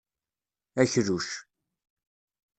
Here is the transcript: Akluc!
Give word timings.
Akluc! 0.81 1.27